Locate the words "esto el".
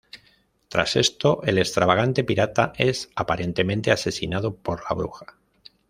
0.95-1.59